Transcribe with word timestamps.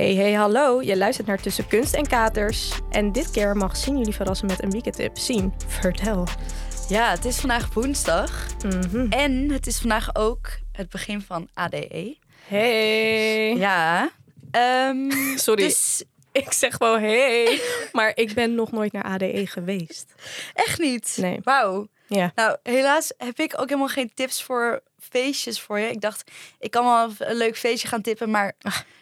Hey, 0.00 0.14
hey, 0.14 0.32
hallo. 0.32 0.82
Je 0.82 0.96
luistert 0.96 1.26
naar 1.26 1.40
Tussen 1.40 1.66
Kunst 1.66 1.94
en 1.94 2.06
Katers. 2.06 2.72
En 2.90 3.12
dit 3.12 3.30
keer 3.30 3.56
mag 3.56 3.76
Sien 3.76 3.98
jullie 3.98 4.14
verrassen 4.14 4.46
met 4.46 4.62
een 4.62 4.70
weekendtip. 4.70 5.18
Sien, 5.18 5.52
vertel. 5.66 6.26
Ja, 6.88 7.10
het 7.10 7.24
is 7.24 7.40
vandaag 7.40 7.74
woensdag. 7.74 8.46
Mhm. 8.64 9.06
En 9.12 9.50
het 9.50 9.66
is 9.66 9.78
vandaag 9.78 10.14
ook 10.14 10.48
het 10.72 10.90
begin 10.90 11.20
van 11.20 11.48
ADE. 11.54 12.16
Hey. 12.46 13.54
Ja. 13.56 14.10
ehm, 14.50 15.10
Sorry. 15.36 15.62
Dus 15.62 16.04
Ik 16.32 16.52
zeg 16.52 16.78
wel 16.78 16.98
hey, 16.98 17.60
maar 17.92 18.12
ik 18.14 18.34
ben 18.34 18.54
nog 18.54 18.72
nooit 18.72 18.92
naar 18.92 19.04
ADE 19.04 19.46
geweest. 19.46 20.14
echt 20.54 20.78
niet. 20.78 21.16
Nee. 21.20 21.38
Wauw. 21.42 21.88
Ja. 22.06 22.32
Nou, 22.34 22.56
helaas 22.62 23.12
heb 23.16 23.38
ik 23.38 23.52
ook 23.60 23.68
helemaal 23.68 23.88
geen 23.88 24.10
tips 24.14 24.42
voor 24.42 24.82
feestjes 25.00 25.60
voor 25.60 25.78
je. 25.78 25.90
Ik 25.90 26.00
dacht, 26.00 26.30
ik 26.58 26.70
kan 26.70 26.84
wel 26.84 27.28
een 27.28 27.36
leuk 27.36 27.58
feestje 27.58 27.88
gaan 27.88 28.02
tippen, 28.02 28.30
maar 28.30 28.52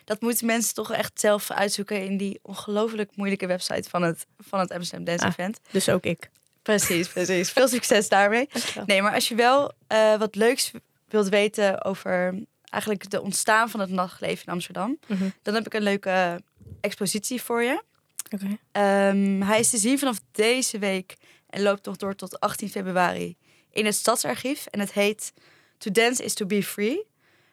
dat 0.05 0.21
moeten 0.21 0.47
mensen 0.47 0.75
toch 0.75 0.93
echt 0.93 1.21
zelf 1.21 1.51
uitzoeken 1.51 2.05
in 2.05 2.17
die 2.17 2.39
ongelooflijk 2.43 3.11
moeilijke 3.17 3.47
website 3.47 3.91
van 3.91 4.03
het, 4.03 4.27
van 4.39 4.59
het 4.59 4.71
Amsterdam 4.73 5.05
Dance 5.05 5.25
Ah. 5.25 5.31
Event. 5.31 5.61
Dus 5.71 5.89
ook 5.89 6.05
ik. 6.05 6.31
Precies, 6.63 7.09
precies. 7.09 7.51
Veel 7.51 7.69
succes 7.69 8.09
daarmee. 8.09 8.49
Nee, 8.87 9.03
maar 9.03 9.15
als 9.15 9.29
je 9.29 9.35
wel 9.35 9.73
eh, 9.87 10.15
wat 10.19 10.35
leuks 10.35 10.71
wilt 11.09 11.29
weten 11.29 11.85
over 11.85 12.35
eigenlijk 12.71 13.11
de 13.11 13.23
ontstaan 13.23 13.71
van 13.71 13.81
het 13.81 13.91
nachtleven 13.91 14.47
in 14.47 14.53
Amsterdam, 14.53 14.99
Mhm. 15.07 15.29
dan 15.43 15.55
heb 15.55 15.67
ik 15.67 15.75
een 15.75 15.83
leuke 15.83 16.41
expositie 16.81 17.43
voor 17.43 17.63
je. 17.63 17.83
Oké. 18.31 18.59
Ehm, 18.73 19.41
hij 19.43 19.59
is 19.59 19.71
te 19.71 19.79
zien 19.79 19.99
vanaf 19.99 20.19
deze 20.33 20.79
week 20.79 21.17
en 21.51 21.63
loopt 21.63 21.85
nog 21.87 21.97
door 21.97 22.15
tot 22.15 22.41
18 22.41 22.69
februari 22.71 23.37
in 23.71 23.85
het 23.85 23.95
Stadsarchief. 23.95 24.67
En 24.67 24.81
het 24.81 24.93
heet 24.93 25.33
To 25.79 25.91
Dance 25.91 26.25
is 26.25 26.35
to 26.35 26.47
be 26.47 26.63
Free. 26.63 27.07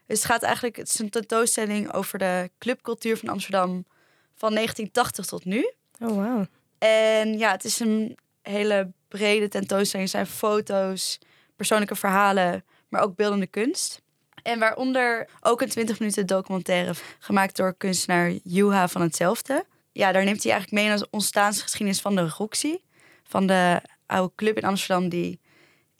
Dus 0.07 0.17
het 0.17 0.25
gaat 0.25 0.43
eigenlijk, 0.43 0.75
het 0.75 0.87
is 0.87 0.99
een 0.99 1.09
tentoonstelling 1.09 1.93
over 1.93 2.19
de 2.19 2.49
clubcultuur 2.59 3.17
van 3.17 3.29
Amsterdam 3.29 3.85
van 4.35 4.53
1980 4.53 5.25
tot 5.25 5.45
nu. 5.45 5.71
Oh, 5.99 6.09
wow. 6.09 6.45
En 6.77 7.37
ja, 7.37 7.51
het 7.51 7.63
is 7.63 7.79
een 7.79 8.17
hele 8.41 8.91
brede 9.07 9.47
tentoonstelling. 9.47 10.07
Er 10.07 10.15
zijn 10.15 10.27
foto's, 10.27 11.19
persoonlijke 11.55 11.95
verhalen, 11.95 12.63
maar 12.89 13.01
ook 13.01 13.15
beeldende 13.15 13.47
kunst. 13.47 14.01
En 14.43 14.59
waaronder 14.59 15.29
ook 15.41 15.61
een 15.61 15.69
20 15.69 15.99
minuten 15.99 16.25
documentaire 16.25 16.93
gemaakt 17.19 17.55
door 17.55 17.73
kunstenaar 17.77 18.31
Juha 18.43 18.87
van 18.87 19.01
hetzelfde. 19.01 19.65
Ja, 19.91 20.11
daar 20.11 20.23
neemt 20.23 20.43
hij 20.43 20.51
eigenlijk 20.51 20.87
mee 20.87 20.97
de 20.97 21.07
ontstaansgeschiedenis 21.09 22.01
van 22.01 22.15
de 22.15 22.29
Roxy. 22.37 22.77
Van 23.23 23.47
de 23.47 23.81
oude 24.05 24.33
club 24.35 24.57
in 24.57 24.63
Amsterdam 24.63 25.09
die 25.09 25.39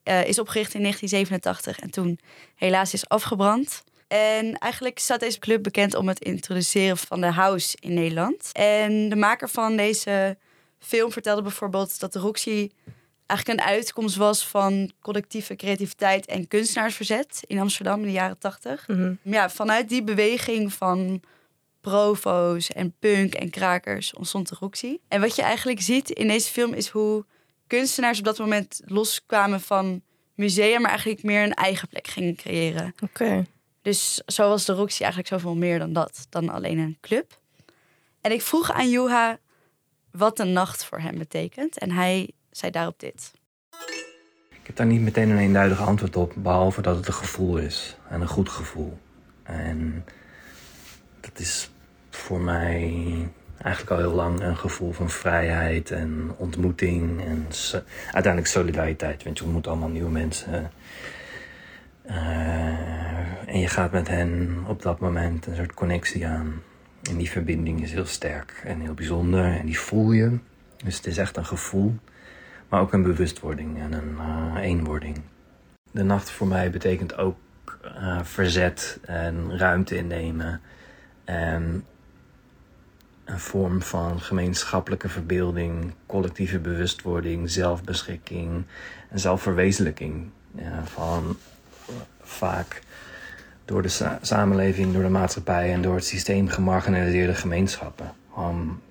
eh, 0.06 0.28
is 0.28 0.40
opgericht 0.40 0.74
in 0.74 0.82
1987 0.82 1.80
en 1.80 1.92
toen 1.92 2.20
helaas 2.56 2.94
is 2.94 3.10
afgebrand. 3.10 3.84
En 4.08 4.58
eigenlijk 4.58 5.00
staat 5.00 5.20
deze 5.20 5.40
club 5.40 5.64
bekend 5.64 5.96
om 5.96 6.08
het 6.08 6.20
introduceren 6.20 6.98
van 6.98 7.22
de 7.22 7.32
house 7.32 7.78
in 7.80 7.94
Nederland. 7.94 8.50
En 8.52 9.10
de 9.10 9.16
maker 9.16 9.50
van 9.50 9.78
deze 9.78 10.38
film 10.80 11.12
vertelde 11.12 11.42
bijvoorbeeld 11.42 12.00
dat 12.00 12.14
de 12.14 12.20
Roxy 12.20 12.70
eigenlijk 13.26 13.60
een 13.60 13.66
uitkomst 13.66 14.16
was 14.16 14.48
van 14.48 14.92
collectieve 15.02 15.56
creativiteit 15.56 16.26
en 16.26 16.48
kunstenaarsverzet 16.48 17.40
in 17.48 17.60
Amsterdam 17.60 18.00
in 18.00 18.06
de 18.06 18.12
jaren 18.12 18.38
80. 18.38 18.88
Mhm. 18.88 19.14
Ja, 19.22 19.50
vanuit 19.50 19.90
die 19.90 20.04
beweging 20.04 20.74
van 20.74 21.22
provo's 21.82 22.72
en 22.72 22.94
punk 23.00 23.34
en 23.34 23.50
krakers 23.50 24.14
ontstond 24.14 24.50
de 24.50 24.56
Roxy. 24.60 24.98
En 25.08 25.22
wat 25.22 25.36
je 25.36 25.42
eigenlijk 25.42 25.82
ziet 25.82 26.10
in 26.10 26.28
deze 26.28 26.52
film 26.52 26.74
is 26.74 26.88
hoe 26.88 27.26
kunstenaars 27.68 28.18
op 28.20 28.26
dat 28.26 28.40
moment 28.40 28.82
loskwamen 28.86 29.62
van 29.62 30.02
musea, 30.34 30.80
maar 30.80 30.90
eigenlijk 30.90 31.24
meer 31.24 31.44
een 31.44 31.54
eigen 31.54 31.88
plek 31.88 32.08
gingen 32.08 32.36
creëren. 32.36 32.96
Oké. 33.00 33.46
Dus 33.82 34.22
zo 34.26 34.50
was 34.50 34.66
de 34.66 34.74
Roxy 34.74 35.02
eigenlijk 35.02 35.32
zoveel 35.34 35.56
meer 35.56 35.80
dan 35.80 35.94
dat, 35.94 36.28
dan 36.30 36.50
alleen 36.50 36.78
een 36.78 36.98
club. 37.02 37.40
En 38.22 38.32
ik 38.32 38.42
vroeg 38.42 38.72
aan 38.72 38.90
Juha 38.90 39.40
wat 40.12 40.40
een 40.40 40.54
nacht 40.54 40.86
voor 40.86 41.00
hem 41.00 41.18
betekent. 41.18 41.78
En 41.78 41.92
hij 41.92 42.32
zei 42.52 42.72
daarop 42.72 43.00
dit. 43.00 43.32
Ik 44.50 44.68
heb 44.68 44.76
daar 44.76 44.86
niet 44.86 45.02
meteen 45.02 45.30
een 45.30 45.38
eenduidig 45.38 45.82
antwoord 45.82 46.16
op, 46.16 46.34
behalve 46.36 46.82
dat 46.82 46.96
het 46.96 47.08
een 47.08 47.14
gevoel 47.14 47.58
is. 47.58 47.98
En 48.10 48.22
een 48.22 48.28
goed 48.28 48.50
gevoel. 48.50 48.98
En 49.44 50.06
dat 51.20 51.40
is 51.40 51.70
voor 52.10 52.40
mij 52.40 52.94
eigenlijk 53.62 53.92
al 53.92 54.08
heel 54.08 54.16
lang 54.16 54.40
een 54.42 54.58
gevoel 54.58 54.92
van 54.92 55.10
vrijheid 55.10 55.92
en 55.92 56.32
ontmoeting. 56.38 57.26
En 57.26 57.48
uiteindelijk 58.12 58.48
solidariteit, 58.48 59.24
want 59.24 59.38
je 59.38 59.44
ontmoet 59.44 59.68
allemaal 59.68 59.90
nieuwe 59.90 60.12
mensen. 60.12 60.72
Eh, 62.02 62.16
en 63.46 63.60
je 63.60 63.68
gaat 63.68 63.92
met 63.92 64.08
hen 64.08 64.64
op 64.68 64.82
dat 64.82 65.00
moment 65.00 65.46
een 65.46 65.56
soort 65.56 65.74
connectie 65.74 66.28
aan. 66.28 66.62
En 67.10 67.18
die 67.18 67.30
verbinding 67.30 67.82
is 67.82 67.92
heel 67.92 68.06
sterk 68.06 68.62
en 68.64 68.80
heel 68.80 68.94
bijzonder. 68.94 69.46
En 69.46 69.66
die 69.66 69.80
voel 69.80 70.12
je. 70.12 70.38
Dus 70.84 70.96
het 70.96 71.06
is 71.06 71.18
echt 71.18 71.38
een 71.38 71.46
gevoel. 71.46 71.96
Maar 72.70 72.82
ook 72.82 72.94
een 72.94 73.04
bewustwording 73.04 73.80
en 73.80 73.94
een 73.94 74.18
eh, 74.20 74.64
eenwording. 74.64 75.22
De 75.92 76.04
nacht 76.04 76.30
voor 76.30 76.48
mij 76.48 76.70
betekent 76.70 77.18
ook 77.18 77.38
eh, 77.82 78.20
verzet 78.24 79.00
en 79.06 79.58
ruimte 79.58 79.98
innemen. 79.98 80.62
En 81.24 81.86
een 83.26 83.40
vorm 83.40 83.82
van 83.82 84.22
gemeenschappelijke 84.22 85.10
verbeelding, 85.10 85.94
collectieve 86.06 86.60
bewustwording, 86.60 87.50
zelfbeschikking 87.50 88.64
en 89.10 89.20
zelfverwezenlijking. 89.20 90.30
Van 90.84 91.38
eh, 91.88 91.94
vaak 92.22 92.82
door 93.66 93.82
de 93.82 93.88
sa- 93.88 94.20
samenleving, 94.22 94.94
door 94.94 95.04
de 95.04 95.10
maatschappij 95.10 95.74
en 95.74 95.82
door 95.82 95.96
het 95.96 96.06
systeem 96.06 96.48
gemarginaliseerde 96.48 97.36
gemeenschappen. 97.36 98.12
Gewoon 98.34 98.82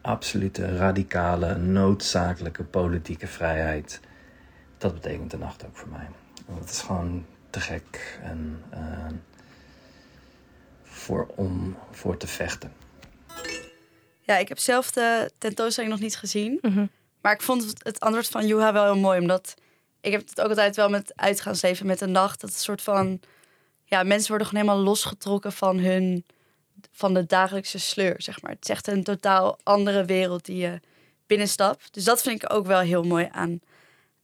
absolute, 0.00 0.76
radicale, 0.76 1.56
noodzakelijke 1.56 2.64
politieke 2.64 3.26
vrijheid. 3.26 4.00
Dat 4.78 4.94
betekent 4.94 5.30
de 5.30 5.38
nacht 5.38 5.64
ook 5.66 5.76
voor 5.76 5.88
mij. 5.88 6.08
Want 6.46 6.70
is 6.70 6.80
gewoon 6.80 7.24
te 7.50 7.60
gek 7.60 8.18
en 8.22 8.62
eh, 8.70 8.80
voor, 11.06 11.26
om 11.36 11.76
voor 11.90 12.16
te 12.16 12.26
vechten. 12.26 12.72
Ja, 14.20 14.36
ik 14.36 14.48
heb 14.48 14.58
zelf 14.58 14.90
de 14.90 15.30
tentoonstelling 15.38 15.92
nog 15.92 16.02
niet 16.02 16.16
gezien. 16.16 16.58
Mhm. 16.62 16.86
Maar 17.20 17.32
ik 17.32 17.42
vond 17.42 17.64
het- 17.64 17.84
het 17.84 18.00
antwoord 18.00 18.28
van 18.28 18.46
Juha 18.46 18.72
wel 18.72 18.84
heel 18.84 18.96
mooi. 18.96 19.20
Omdat 19.20 19.54
ik 20.00 20.12
heb 20.12 20.28
het 20.28 20.40
ook 20.40 20.48
altijd 20.48 20.76
wel 20.76 20.88
met 20.88 21.12
uitgaansleven, 21.16 21.86
met 21.86 21.98
de 21.98 22.06
nacht. 22.06 22.40
Dat 22.40 22.50
het 22.50 22.58
een 22.58 22.64
soort 22.64 22.82
van... 22.82 23.20
Ja, 23.84 24.02
mensen 24.02 24.28
worden 24.28 24.46
gewoon 24.46 24.62
helemaal 24.64 24.84
losgetrokken 24.84 25.52
van 25.52 25.78
hun... 25.78 26.24
Van 26.92 27.14
de 27.14 27.26
dagelijkse 27.26 27.78
sleur, 27.78 28.14
zeg 28.22 28.42
maar. 28.42 28.50
Het 28.50 28.62
is 28.64 28.68
echt 28.70 28.86
een 28.86 29.02
totaal 29.04 29.58
andere 29.62 30.04
wereld 30.04 30.44
die 30.44 30.56
je 30.56 30.80
binnenstapt. 31.26 31.92
Dus 31.94 32.04
dat 32.04 32.22
vind 32.22 32.42
ik 32.42 32.52
ook 32.52 32.66
wel 32.66 32.80
heel 32.80 33.02
mooi 33.02 33.28
aan 33.32 33.60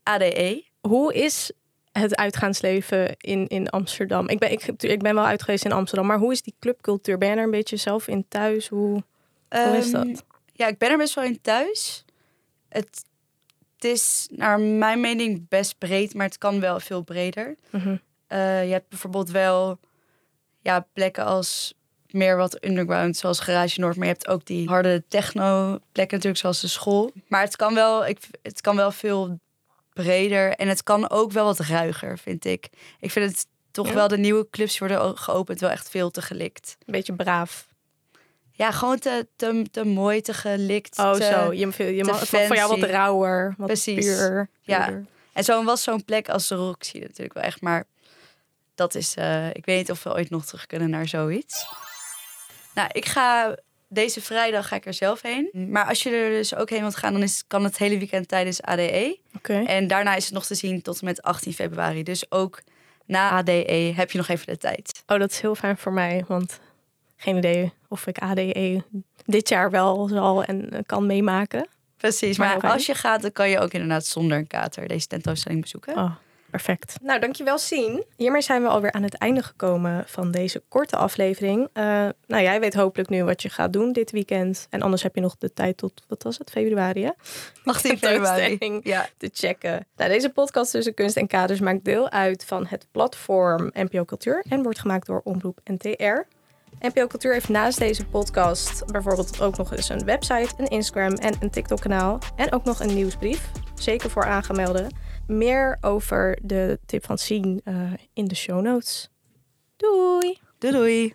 ADE. 0.02 0.64
Hoe 0.80 1.14
is 1.14 1.50
het 1.92 2.16
uitgaansleven 2.16 3.16
in, 3.18 3.46
in 3.48 3.68
Amsterdam? 3.68 4.28
Ik 4.28 4.38
ben, 4.38 4.52
ik, 4.52 4.66
ik 4.66 5.02
ben 5.02 5.14
wel 5.14 5.24
uit 5.26 5.42
geweest 5.42 5.64
in 5.64 5.72
Amsterdam, 5.72 6.06
maar 6.06 6.18
hoe 6.18 6.32
is 6.32 6.42
die 6.42 6.54
clubcultuur? 6.58 7.18
Ben 7.18 7.28
je 7.28 7.36
er 7.36 7.42
een 7.42 7.50
beetje 7.50 7.76
zelf 7.76 8.08
in 8.08 8.24
thuis? 8.28 8.68
Hoe, 8.68 9.02
hoe 9.48 9.76
is 9.76 9.92
Ehm, 9.92 10.08
dat? 10.08 10.24
Ja, 10.52 10.66
ik 10.66 10.78
ben 10.78 10.90
er 10.90 10.96
best 10.96 11.14
wel 11.14 11.24
in 11.24 11.40
thuis. 11.40 12.04
Het, 12.68 13.04
het 13.74 13.84
is 13.84 14.28
naar 14.30 14.60
mijn 14.60 15.00
mening 15.00 15.48
best 15.48 15.78
breed, 15.78 16.14
maar 16.14 16.26
het 16.26 16.38
kan 16.38 16.60
wel 16.60 16.80
veel 16.80 17.02
breder. 17.02 17.56
Mhm. 17.70 17.96
Eh, 18.26 18.64
je 18.66 18.72
hebt 18.72 18.88
bijvoorbeeld 18.88 19.30
wel 19.30 19.78
ja, 20.60 20.86
plekken 20.92 21.24
als 21.24 21.74
meer 22.10 22.36
wat 22.36 22.64
underground, 22.64 23.16
zoals 23.16 23.40
Garage 23.40 23.80
Noord. 23.80 23.96
Maar 23.96 24.06
je 24.06 24.12
hebt 24.12 24.28
ook 24.28 24.46
die 24.46 24.68
harde 24.68 25.04
techno 25.08 25.78
plekken 25.92 26.16
natuurlijk, 26.16 26.40
zoals 26.40 26.60
de 26.60 26.68
school. 26.68 27.10
Maar 27.28 27.42
het 27.42 27.56
kan 27.56 27.74
wel, 27.74 28.06
ik, 28.06 28.18
het 28.42 28.60
kan 28.60 28.76
wel 28.76 28.90
veel 28.90 29.38
breder 29.92 30.52
en 30.52 30.68
het 30.68 30.82
kan 30.82 31.10
ook 31.10 31.32
wel 31.32 31.44
wat 31.44 31.58
ruiger, 31.58 32.18
vind 32.18 32.44
ik. 32.44 32.68
Ik 33.00 33.10
vind 33.10 33.30
het 33.30 33.46
toch 33.70 33.88
Ja? 33.88 33.94
wel, 33.94 34.08
de 34.08 34.18
nieuwe 34.18 34.46
clubs 34.50 34.78
worden 34.78 35.18
geopend, 35.18 35.60
wel 35.60 35.70
echt 35.70 35.90
veel 35.90 36.10
te 36.10 36.22
gelikt. 36.22 36.76
Een 36.86 36.92
beetje 36.92 37.12
braaf. 37.14 37.66
Ja, 38.52 38.70
gewoon 38.70 38.98
te, 38.98 39.26
te, 39.36 39.64
te 39.70 39.84
mooi, 39.84 40.20
te 40.20 40.34
gelikt. 40.34 40.98
Oh, 40.98 41.12
te- 41.12 41.24
zo. 41.24 41.52
Je, 41.52 41.70
je, 41.76 41.94
je 41.94 42.04
mag, 42.04 42.20
het 42.20 42.28
voor 42.28 42.56
jou 42.56 42.80
wat 42.80 42.88
rauwer, 42.90 43.54
wat 43.56 43.66
Precies. 43.66 44.04
puur. 44.04 44.48
Ja. 44.62 45.00
En 45.32 45.44
zo 45.44 45.64
was 45.64 45.82
zo'n 45.82 46.04
plek 46.04 46.28
als 46.28 46.48
de 46.48 46.54
Roxy 46.54 46.98
natuurlijk 46.98 47.32
wel 47.32 47.42
echt. 47.42 47.60
Maar 47.60 47.84
dat 48.74 48.94
is, 48.94 49.14
eh, 49.16 49.48
ik 49.48 49.64
weet 49.64 49.76
niet 49.78 49.90
of 49.90 50.02
we 50.02 50.12
ooit 50.12 50.30
nog 50.30 50.44
terug 50.44 50.66
kunnen 50.66 50.90
naar 50.90 51.08
zoiets. 51.08 51.66
Nou, 52.74 52.88
ik 52.92 53.06
ga 53.06 53.56
deze 53.92 54.20
vrijdag 54.20 54.68
ga 54.68 54.76
ik 54.76 54.86
er 54.86 54.94
zelf 54.94 55.22
heen. 55.22 55.50
Maar 55.68 55.84
als 55.84 56.02
je 56.02 56.10
er 56.10 56.30
dus 56.30 56.54
ook 56.54 56.70
heen 56.70 56.80
wilt 56.80 56.96
gaan, 56.96 57.12
dan 57.12 57.22
is, 57.22 57.44
kan 57.46 57.64
het 57.64 57.78
hele 57.78 57.98
weekend 57.98 58.28
tijdens 58.28 58.62
ADE. 58.62 59.18
Oké. 59.36 59.62
En 59.66 59.86
daarna 59.86 60.14
is 60.14 60.24
het 60.24 60.34
nog 60.34 60.46
te 60.46 60.54
zien 60.54 60.82
tot 60.82 60.98
en 61.00 61.04
met 61.04 61.22
18 61.22 61.52
februari. 61.52 62.02
Dus 62.02 62.30
ook 62.30 62.62
na 63.06 63.30
ADE 63.30 63.92
heb 63.96 64.10
je 64.10 64.18
nog 64.18 64.28
even 64.28 64.46
de 64.46 64.58
tijd. 64.58 65.02
Oh, 65.06 65.18
dat 65.18 65.30
is 65.30 65.40
heel 65.40 65.54
fijn 65.54 65.76
voor 65.76 65.92
mij, 65.92 66.24
want 66.28 66.60
geen 67.16 67.36
idee 67.36 67.72
of 67.88 68.06
ik 68.06 68.18
ADE 68.18 68.82
dit 69.24 69.48
jaar 69.48 69.70
wel 69.70 70.08
zal 70.08 70.44
en 70.44 70.70
eh, 70.70 70.80
kan 70.86 71.06
meemaken. 71.06 71.68
Precies, 71.96 72.38
Maar 72.38 72.60
als 72.60 72.86
je 72.86 72.94
gaat, 72.94 73.22
dan 73.22 73.32
kan 73.32 73.48
je 73.48 73.58
ook 73.58 73.72
inderdaad 73.72 74.06
zonder 74.06 74.38
een 74.38 74.46
kater 74.46 74.88
deze 74.88 75.06
tentoonstelling 75.06 75.60
bezoeken. 75.60 75.96
Oh, 75.96 76.10
Perfect. 76.52 76.96
Nou, 77.02 77.20
dankjewel 77.20 77.58
Sien. 77.58 78.04
Hiermee 78.16 78.42
zijn 78.42 78.62
we 78.62 78.68
alweer 78.68 78.92
aan 78.92 79.02
het 79.02 79.14
einde 79.14 79.42
gekomen 79.42 80.04
van 80.06 80.30
deze 80.30 80.62
korte 80.68 80.96
aflevering. 80.96 81.60
Uh, 81.60 81.84
nou, 82.26 82.42
jij 82.42 82.60
weet 82.60 82.74
hopelijk 82.74 83.08
nu 83.08 83.24
wat 83.24 83.42
je 83.42 83.48
gaat 83.48 83.72
doen 83.72 83.92
dit 83.92 84.10
weekend. 84.10 84.66
En 84.70 84.82
anders 84.82 85.02
heb 85.02 85.14
je 85.14 85.20
nog 85.20 85.36
de 85.38 85.52
tijd 85.52 85.76
tot, 85.76 86.04
wat 86.08 86.22
was 86.22 86.38
het, 86.38 86.50
februari? 86.50 87.10
18 87.64 87.98
februari. 87.98 88.80
Ja. 88.82 89.08
Te 89.16 89.30
checken. 89.32 89.86
Nou, 89.96 90.10
deze 90.10 90.30
podcast 90.30 90.70
tussen 90.70 90.94
kunst 90.94 91.16
en 91.16 91.26
kaders 91.26 91.60
maakt 91.60 91.84
deel 91.84 92.10
uit 92.10 92.44
van 92.44 92.66
het 92.66 92.86
platform 92.90 93.70
NPO 93.72 94.04
Cultuur. 94.04 94.44
En 94.48 94.62
wordt 94.62 94.78
gemaakt 94.78 95.06
door 95.06 95.20
Omroep 95.24 95.58
NTR. 95.64 96.26
NPO 96.80 97.06
Cultuur 97.06 97.32
heeft 97.32 97.48
naast 97.48 97.78
deze 97.78 98.06
podcast 98.06 98.86
bijvoorbeeld 98.86 99.40
ook 99.40 99.56
nog 99.56 99.72
eens 99.72 99.88
een 99.88 100.04
website, 100.04 100.54
een 100.56 100.68
Instagram 100.68 101.14
en 101.14 101.34
een 101.40 101.50
TikTok-kanaal. 101.50 102.18
En 102.36 102.52
ook 102.52 102.64
nog 102.64 102.80
een 102.80 102.94
nieuwsbrief. 102.94 103.50
Zeker 103.74 104.10
voor 104.10 104.24
aangemelden. 104.24 105.10
Meer 105.32 105.78
over 105.80 106.38
de 106.42 106.78
tip 106.86 107.04
van 107.04 107.18
Sien 107.18 107.60
uh, 107.64 107.92
in 108.12 108.24
de 108.24 108.34
show 108.34 108.60
notes. 108.60 109.10
Doei! 109.76 110.38
Doei 110.58 110.72
doei! 110.72 111.14